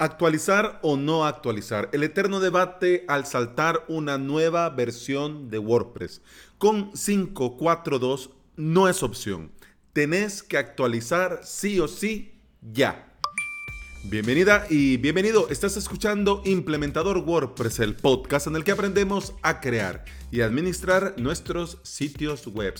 [0.00, 1.88] ¿Actualizar o no actualizar?
[1.92, 6.22] El eterno debate al saltar una nueva versión de WordPress.
[6.56, 9.50] Con 5.4.2 no es opción.
[9.92, 13.07] Tenés que actualizar sí o sí ya.
[14.04, 15.48] Bienvenida y bienvenido.
[15.50, 21.78] Estás escuchando Implementador WordPress, el podcast en el que aprendemos a crear y administrar nuestros
[21.82, 22.74] sitios web.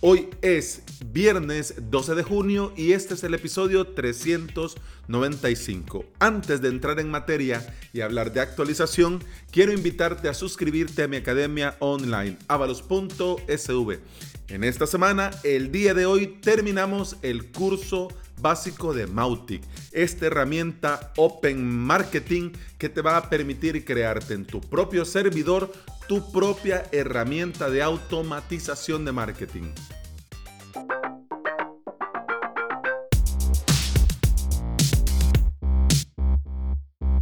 [0.00, 6.04] Hoy es viernes 12 de junio y este es el episodio 395.
[6.20, 9.18] Antes de entrar en materia y hablar de actualización,
[9.50, 13.98] quiero invitarte a suscribirte a mi academia online, avalos.sv.
[14.48, 18.08] En esta semana, el día de hoy, terminamos el curso
[18.40, 24.60] básico de Mautic, esta herramienta Open Marketing que te va a permitir crearte en tu
[24.60, 25.72] propio servidor
[26.08, 29.72] tu propia herramienta de automatización de marketing.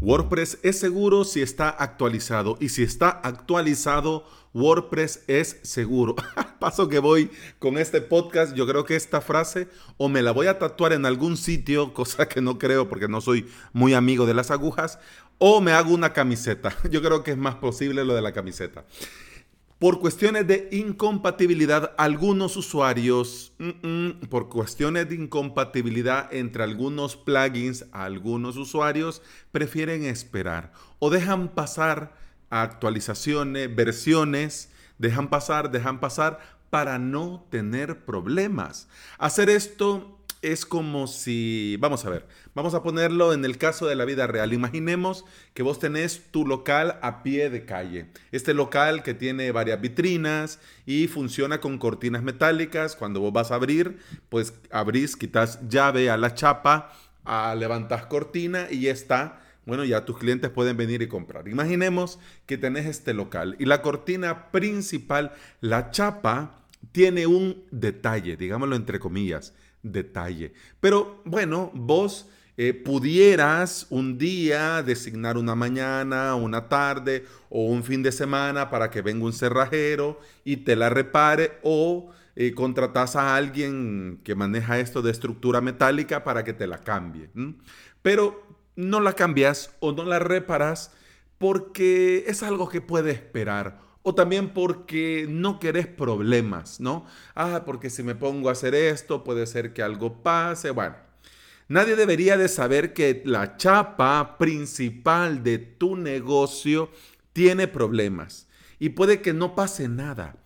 [0.00, 6.16] WordPress es seguro si está actualizado y si está actualizado, WordPress es seguro.
[6.60, 9.66] Paso que voy con este podcast, yo creo que esta frase
[9.96, 13.22] o me la voy a tatuar en algún sitio, cosa que no creo porque no
[13.22, 14.98] soy muy amigo de las agujas,
[15.38, 16.76] o me hago una camiseta.
[16.90, 18.84] Yo creo que es más posible lo de la camiseta.
[19.78, 23.54] Por cuestiones de incompatibilidad, algunos usuarios,
[24.28, 32.14] por cuestiones de incompatibilidad entre algunos plugins, algunos usuarios prefieren esperar o dejan pasar
[32.50, 34.68] actualizaciones, versiones,
[35.00, 38.88] dejan pasar, dejan pasar para no tener problemas.
[39.18, 43.96] Hacer esto es como si, vamos a ver, vamos a ponerlo en el caso de
[43.96, 44.52] la vida real.
[44.52, 48.06] Imaginemos que vos tenés tu local a pie de calle.
[48.30, 52.94] Este local que tiene varias vitrinas y funciona con cortinas metálicas.
[52.94, 56.92] Cuando vos vas a abrir, pues abrís, quitas llave a la chapa,
[57.24, 59.40] a, levantás cortina y ya está.
[59.66, 61.46] Bueno, ya tus clientes pueden venir y comprar.
[61.48, 66.56] Imaginemos que tenés este local y la cortina principal, la chapa,
[66.92, 70.52] tiene un detalle, digámoslo entre comillas detalle.
[70.80, 78.02] Pero bueno, vos eh, pudieras un día designar una mañana, una tarde o un fin
[78.02, 83.34] de semana para que venga un cerrajero y te la repare o eh, contratas a
[83.36, 87.30] alguien que maneja esto de estructura metálica para que te la cambie.
[88.02, 88.49] Pero
[88.80, 90.92] no la cambias o no la reparas
[91.38, 97.06] porque es algo que puede esperar o también porque no querés problemas, ¿no?
[97.34, 100.70] Ah, porque si me pongo a hacer esto, puede ser que algo pase.
[100.70, 100.96] Bueno,
[101.68, 106.90] nadie debería de saber que la chapa principal de tu negocio
[107.32, 108.48] tiene problemas
[108.78, 110.36] y puede que no pase nada.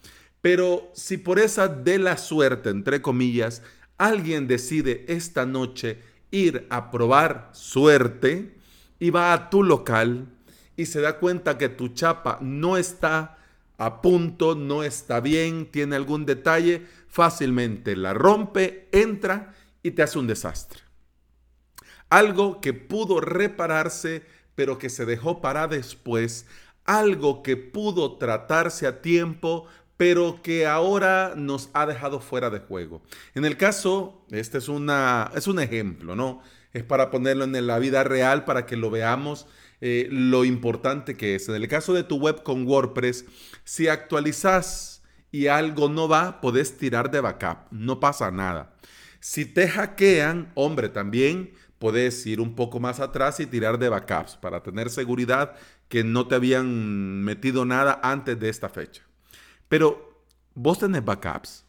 [0.41, 3.63] Pero si por esa de la suerte, entre comillas,
[3.97, 6.01] alguien decide esta noche
[6.35, 8.57] ir a probar suerte
[8.99, 10.27] y va a tu local
[10.77, 13.39] y se da cuenta que tu chapa no está
[13.79, 20.19] a punto, no está bien, tiene algún detalle, fácilmente la rompe, entra y te hace
[20.19, 20.81] un desastre.
[22.11, 24.25] Algo que pudo repararse,
[24.55, 26.47] pero que se dejó para después.
[26.85, 29.67] Algo que pudo tratarse a tiempo,
[29.97, 33.03] pero que ahora nos ha dejado fuera de juego.
[33.35, 36.43] En el caso, este es, una, es un ejemplo, ¿no?
[36.73, 39.47] Es para ponerlo en la vida real para que lo veamos
[39.81, 41.49] eh, lo importante que es.
[41.49, 43.27] En el caso de tu web con WordPress,
[43.65, 48.75] si actualizas y algo no va, puedes tirar de backup, no pasa nada.
[49.21, 54.37] Si te hackean, hombre, también puedes ir un poco más atrás y tirar de backups
[54.37, 55.55] para tener seguridad
[55.89, 59.03] que no te habían metido nada antes de esta fecha.
[59.69, 60.23] Pero
[60.55, 61.65] vos tenés backups.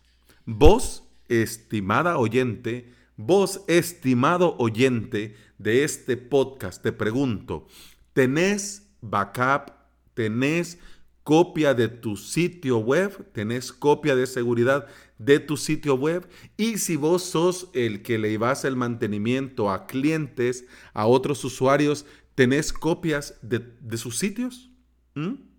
[0.45, 7.67] Vos, estimada oyente, vos, estimado oyente de este podcast, te pregunto,
[8.13, 9.71] tenés backup,
[10.13, 10.79] tenés
[11.23, 16.97] copia de tu sitio web, tenés copia de seguridad de tu sitio web y si
[16.97, 23.39] vos sos el que le ibas el mantenimiento a clientes, a otros usuarios, tenés copias
[23.41, 24.69] de, sus sitios.
[25.15, 25.54] ¿Mm?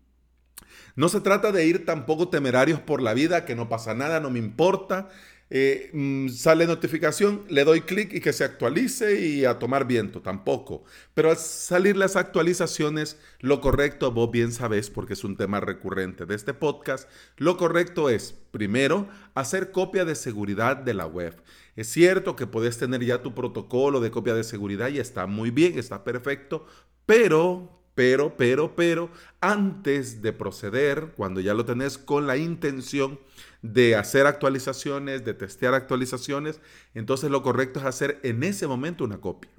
[0.95, 4.31] No se trata de ir tampoco temerarios por la vida, que no pasa nada, no
[4.31, 5.09] me importa.
[5.49, 10.21] Eh, mm, sale notificación, le doy clic y que se actualice y a tomar viento,
[10.21, 10.83] tampoco.
[11.15, 16.27] Pero al salir las actualizaciones, lo correcto, vos bien sabés, porque es un tema recurrente
[16.27, 21.41] de este podcast, lo correcto es, primero, hacer copia de seguridad de la web.
[21.77, 25.51] Es cierto que puedes tener ya tu protocolo de copia de seguridad y está muy
[25.51, 26.67] bien, está perfecto,
[27.07, 29.11] pero, pero, pero, pero,
[29.41, 33.19] antes de proceder, cuando ya lo tenés con la intención
[33.63, 36.61] de hacer actualizaciones, de testear actualizaciones,
[36.93, 39.51] entonces lo correcto es hacer en ese momento una copia.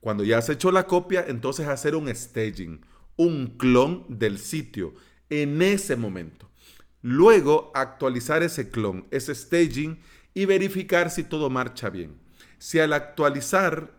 [0.00, 2.80] Cuando ya has hecho la copia, entonces hacer un staging,
[3.16, 4.94] un clon del sitio
[5.28, 6.50] en ese momento.
[7.02, 9.98] Luego actualizar ese clon, ese staging
[10.32, 12.16] y verificar si todo marcha bien.
[12.56, 13.92] Si al actualizar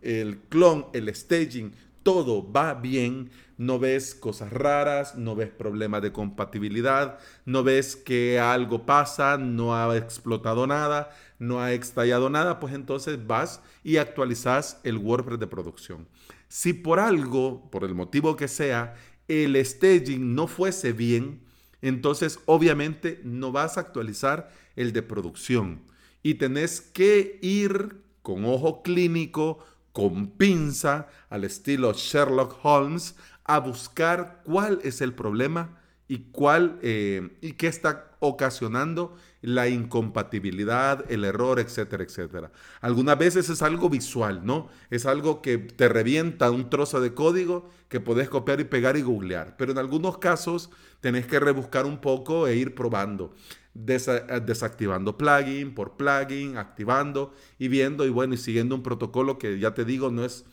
[0.00, 6.12] el clon, el staging, todo va bien, no ves cosas raras, no ves problemas de
[6.12, 12.74] compatibilidad, no ves que algo pasa, no ha explotado nada, no ha estallado nada, pues
[12.74, 16.08] entonces vas y actualizas el WordPress de producción.
[16.48, 18.94] Si por algo, por el motivo que sea,
[19.28, 21.42] el staging no fuese bien,
[21.80, 25.82] entonces obviamente no vas a actualizar el de producción
[26.22, 29.58] y tenés que ir con ojo clínico,
[29.92, 35.78] con pinza, al estilo Sherlock Holmes, a buscar cuál es el problema
[36.08, 42.52] y cuál eh, y qué está ocasionando la incompatibilidad, el error, etcétera, etcétera.
[42.80, 44.68] Algunas veces es algo visual, ¿no?
[44.90, 49.02] Es algo que te revienta un trozo de código que puedes copiar y pegar y
[49.02, 49.56] googlear.
[49.56, 53.34] Pero en algunos casos tenés que rebuscar un poco e ir probando.
[53.74, 59.74] Desactivando plugin por plugin, activando y viendo y bueno, y siguiendo un protocolo que ya
[59.74, 60.44] te digo no es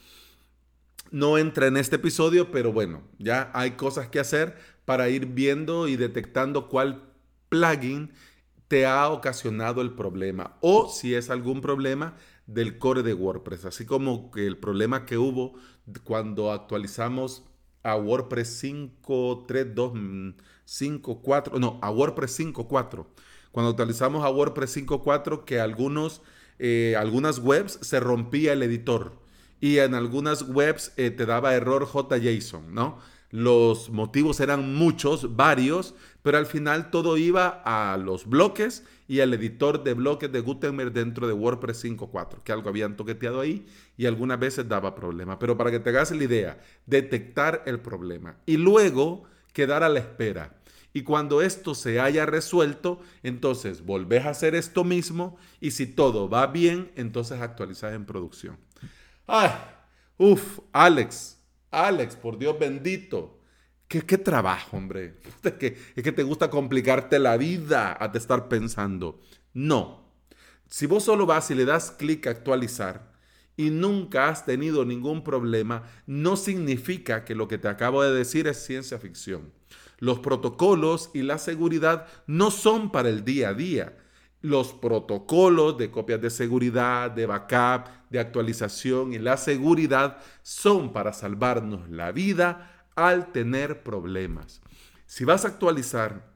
[1.12, 4.56] no entra en este episodio, pero bueno, ya hay cosas que hacer
[4.86, 7.02] para ir viendo y detectando cuál
[7.50, 8.12] plugin
[8.68, 13.86] te ha ocasionado el problema o si es algún problema del core de WordPress, así
[13.86, 15.56] como el problema que hubo
[16.04, 17.44] cuando actualizamos
[17.84, 20.36] a WordPress 5.3.2,
[20.70, 23.06] 5.4, no, a WordPress 5.4.
[23.52, 26.22] Cuando actualizamos a WordPress 5.4 que algunos,
[26.60, 29.20] eh, algunas webs se rompía el editor
[29.60, 33.00] y en algunas webs eh, te daba error JSON, ¿no?
[33.32, 35.94] Los motivos eran muchos, varios,
[36.24, 40.92] pero al final todo iba a los bloques y al editor de bloques de Gutenberg
[40.92, 43.68] dentro de WordPress 5.4, que algo habían toqueteado ahí
[43.98, 45.38] y algunas veces daba problema.
[45.38, 50.00] Pero para que te hagas la idea, detectar el problema y luego quedar a la
[50.00, 50.56] espera.
[50.94, 56.30] Y cuando esto se haya resuelto, entonces volvés a hacer esto mismo y si todo
[56.30, 58.58] va bien, entonces actualizar en producción.
[59.28, 59.52] Ay,
[60.18, 61.40] uff, Alex,
[61.70, 63.40] Alex, por Dios bendito.
[63.88, 65.18] ¿Qué, qué trabajo, hombre?
[65.44, 69.22] Es que, es que te gusta complicarte la vida a te estar pensando.
[69.54, 70.10] No.
[70.68, 73.14] Si vos solo vas y le das clic a actualizar
[73.58, 78.48] y nunca has tenido ningún problema, no significa que lo que te acabo de decir
[78.48, 79.52] es ciencia ficción.
[80.00, 83.96] Los protocolos y la seguridad no son para el día a día
[84.42, 91.14] los protocolos de copias de seguridad, de backup, de actualización y la seguridad son para
[91.14, 94.62] salvarnos la vida al tener problemas.
[95.06, 96.32] Si vas a actualizar,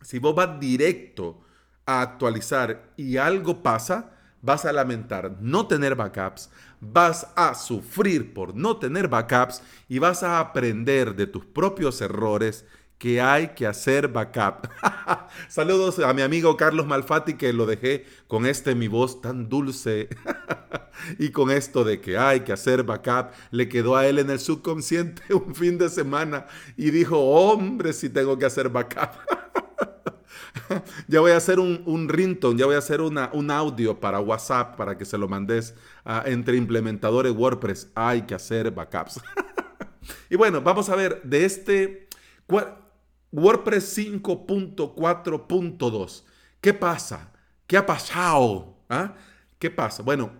[0.00, 1.40] si vos vas directo
[1.86, 8.54] a actualizar y algo pasa, vas a lamentar no tener backups, vas a sufrir por
[8.54, 12.64] no tener backups y vas a aprender de tus propios errores
[13.00, 14.68] que hay que hacer backup.
[15.48, 20.10] Saludos a mi amigo Carlos Malfatti que lo dejé con este mi voz tan dulce
[21.18, 23.30] y con esto de que hay que hacer backup.
[23.52, 28.10] Le quedó a él en el subconsciente un fin de semana y dijo, hombre, si
[28.10, 29.12] tengo que hacer backup.
[31.08, 32.06] ya voy a hacer un, un
[32.58, 35.74] ya voy a hacer una, un audio para WhatsApp para que se lo mandes
[36.26, 37.88] entre implementadores WordPress.
[37.94, 39.22] Hay que hacer backups.
[40.28, 42.10] y bueno, vamos a ver de este...
[43.32, 46.22] WordPress 5.4.2.
[46.60, 47.32] ¿Qué pasa?
[47.66, 48.76] ¿Qué ha pasado?
[48.88, 49.14] ¿Ah?
[49.58, 50.02] ¿Qué pasa?
[50.02, 50.32] Bueno,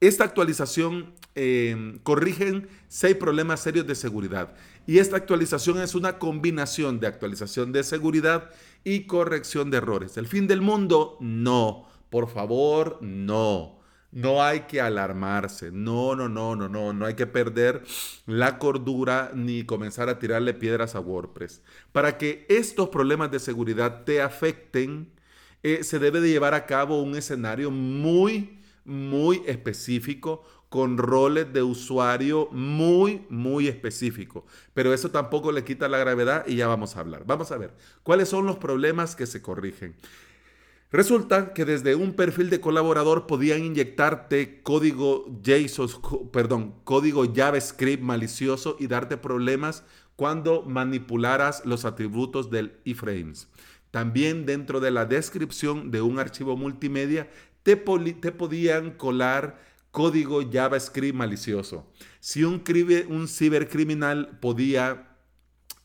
[0.00, 4.54] esta actualización eh, corrigen seis problemas serios de seguridad.
[4.86, 8.50] Y esta actualización es una combinación de actualización de seguridad
[8.84, 10.16] y corrección de errores.
[10.16, 11.16] ¿El fin del mundo?
[11.20, 11.86] No.
[12.10, 13.78] Por favor, no.
[14.14, 17.82] No hay que alarmarse, no, no, no, no, no, no hay que perder
[18.26, 21.62] la cordura ni comenzar a tirarle piedras a WordPress.
[21.90, 25.10] Para que estos problemas de seguridad te afecten,
[25.64, 31.62] eh, se debe de llevar a cabo un escenario muy, muy específico con roles de
[31.62, 34.46] usuario muy, muy específico.
[34.74, 37.24] Pero eso tampoco le quita la gravedad y ya vamos a hablar.
[37.26, 39.96] Vamos a ver, ¿cuáles son los problemas que se corrigen?
[40.94, 48.76] Resulta que desde un perfil de colaborador podían inyectarte código JSON, perdón, código JavaScript malicioso
[48.78, 49.82] y darte problemas
[50.14, 53.48] cuando manipularas los atributos del iframes.
[53.90, 57.28] También dentro de la descripción de un archivo multimedia
[57.64, 59.60] te, podían colar
[59.90, 61.90] código JavaScript malicioso.
[62.20, 62.62] Si un,
[63.08, 65.08] un cibercriminal podía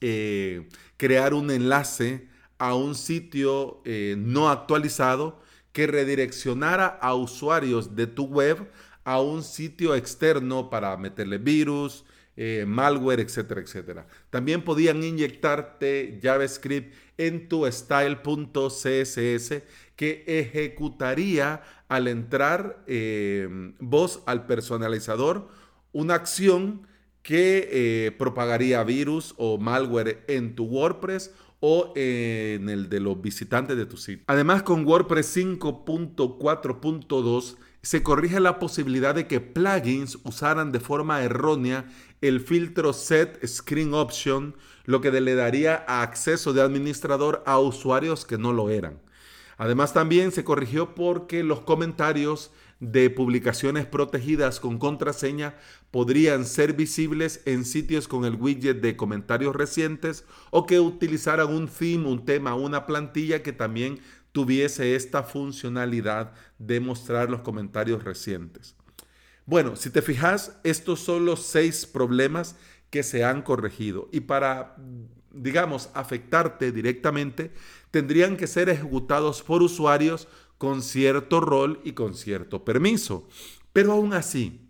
[0.01, 5.39] eh, crear un enlace a un sitio eh, no actualizado
[5.71, 8.69] que redireccionara a usuarios de tu web
[9.05, 14.07] a un sitio externo para meterle virus, eh, malware, etcétera, etcétera.
[14.29, 19.63] También podían inyectarte JavaScript en tu style.css
[19.95, 25.47] que ejecutaría al entrar eh, vos al personalizador
[25.91, 26.87] una acción
[27.23, 33.85] que propagaría virus o malware en tu WordPress o en el de los visitantes de
[33.85, 34.23] tu sitio.
[34.27, 41.89] Además, con WordPress 5.4.2 se corrige la posibilidad de que plugins usaran de forma errónea
[42.21, 48.37] el filtro Set Screen Option, lo que le daría acceso de administrador a usuarios que
[48.37, 48.99] no lo eran.
[49.57, 55.55] Además también se corrigió porque los comentarios de publicaciones protegidas con contraseña
[55.91, 61.67] podrían ser visibles en sitios con el widget de comentarios recientes o que utilizaran un
[61.67, 63.99] theme, un tema, una plantilla que también
[64.31, 68.75] tuviese esta funcionalidad de mostrar los comentarios recientes.
[69.45, 72.55] Bueno, si te fijas, estos son los seis problemas
[72.89, 74.75] que se han corregido y para,
[75.31, 77.51] digamos, afectarte directamente,
[77.91, 80.27] tendrían que ser ejecutados por usuarios
[80.59, 83.27] con cierto rol y con cierto permiso.
[83.73, 84.69] Pero aún así,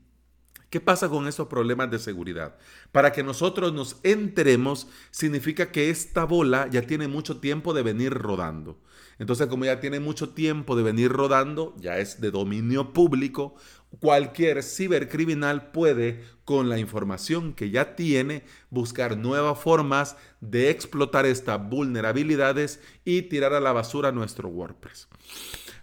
[0.69, 2.55] ¿Qué pasa con esos problemas de seguridad?
[2.91, 8.13] Para que nosotros nos enteremos, significa que esta bola ya tiene mucho tiempo de venir
[8.13, 8.79] rodando.
[9.17, 13.55] Entonces, como ya tiene mucho tiempo de venir rodando, ya es de dominio público,
[14.00, 21.67] cualquier cibercriminal puede, con la información que ya tiene, buscar nuevas formas de explotar estas
[21.67, 25.08] vulnerabilidades y tirar a la basura nuestro WordPress.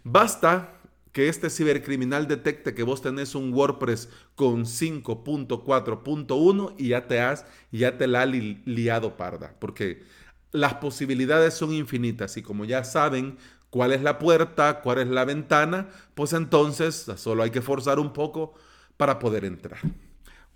[0.09, 0.73] Basta
[1.11, 7.45] que este cibercriminal detecte que vos tenés un WordPress con 5.4.1 y ya te has,
[7.73, 10.05] ya te la ha liado parda, porque
[10.53, 13.37] las posibilidades son infinitas y como ya saben
[13.69, 18.13] cuál es la puerta, cuál es la ventana, pues entonces solo hay que forzar un
[18.13, 18.55] poco
[18.97, 19.81] para poder entrar.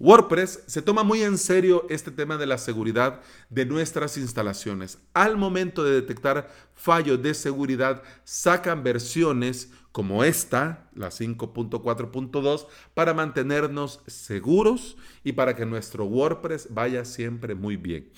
[0.01, 4.99] WordPress se toma muy en serio este tema de la seguridad de nuestras instalaciones.
[5.13, 14.01] Al momento de detectar fallos de seguridad, sacan versiones como esta, la 5.4.2, para mantenernos
[14.07, 18.11] seguros y para que nuestro WordPress vaya siempre muy bien.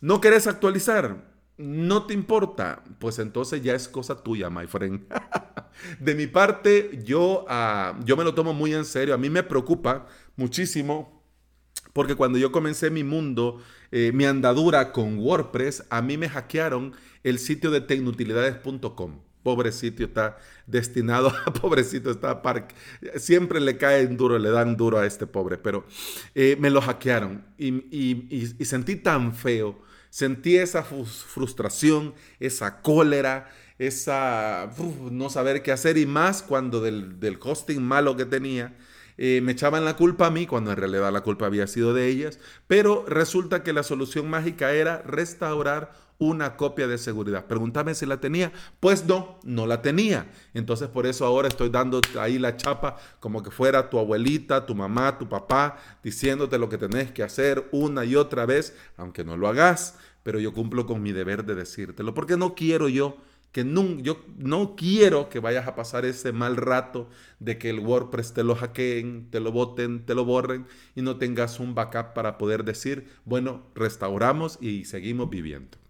[0.00, 1.32] ¿No querés actualizar?
[1.56, 2.82] ¿No te importa?
[2.98, 5.06] Pues entonces ya es cosa tuya, my friend.
[6.00, 9.14] de mi parte, yo, uh, yo me lo tomo muy en serio.
[9.14, 11.14] A mí me preocupa muchísimo
[11.94, 13.62] porque cuando yo comencé mi mundo,
[13.92, 19.20] eh, mi andadura con WordPress, a mí me hackearon el sitio de tecnutilidades.com.
[19.44, 20.36] Pobre sitio está
[20.66, 22.74] destinado a pobrecito, está parque.
[23.16, 25.86] Siempre le caen duro, le dan duro a este pobre, pero
[26.34, 34.68] eh, me lo hackearon y, sentí tan feo, sentí esa frustración, esa cólera, esa
[35.12, 38.74] no saber qué hacer y más cuando del, del hosting malo que tenía
[39.16, 42.08] eh, me echaban la culpa a mí cuando en realidad la culpa había sido de
[42.08, 47.46] ellas, pero resulta que la solución mágica era restaurar una copia de seguridad.
[47.46, 48.52] Pregúntame si la tenía.
[48.80, 50.30] Pues no, no la tenía.
[50.54, 54.74] Entonces por eso ahora estoy dando ahí la chapa como que fuera tu abuelita, tu
[54.74, 59.36] mamá, tu papá, diciéndote lo que tenés que hacer una y otra vez, aunque no
[59.36, 63.16] lo hagas, pero yo cumplo con mi deber de decírtelo, porque no quiero yo
[63.54, 63.64] que
[64.02, 67.08] yo no quiero que vayas a pasar ese mal rato
[67.38, 71.18] de que el WordPress te lo hackeen, te lo boten, te lo borren y no
[71.18, 75.83] tengas un backup para poder decir, bueno, restauramos y seguimos viviendo.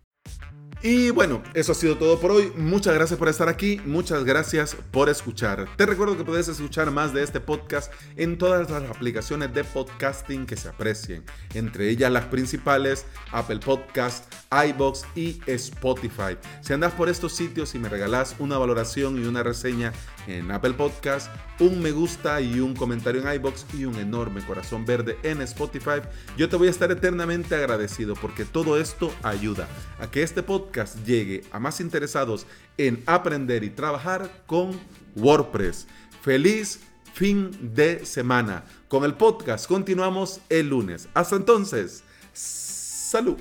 [0.87, 2.53] Y bueno, eso ha sido todo por hoy.
[2.57, 3.81] Muchas gracias por estar aquí.
[3.87, 5.67] Muchas gracias por escuchar.
[5.79, 10.45] Te recuerdo que puedes escuchar más de este podcast en todas las aplicaciones de podcasting
[10.45, 11.25] que se aprecien.
[11.55, 16.37] Entre ellas las principales, Apple Podcast, iBox y Spotify.
[16.61, 19.91] Si andas por estos sitios y me regalas una valoración y una reseña
[20.27, 24.85] en Apple Podcast, un me gusta y un comentario en iBox y un enorme corazón
[24.85, 26.01] verde en Spotify,
[26.37, 31.05] yo te voy a estar eternamente agradecido porque todo esto ayuda a que este podcast
[31.05, 32.47] llegue a más interesados
[32.79, 34.79] en aprender y trabajar con
[35.17, 35.87] WordPress.
[36.23, 36.81] Feliz
[37.13, 38.65] fin de semana.
[38.89, 41.09] Con el podcast continuamos el lunes.
[41.15, 42.03] Hasta entonces,
[42.33, 43.39] salud.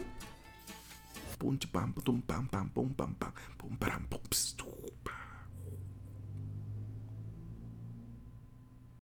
[1.72, 2.94] pam, pam, pam, pam,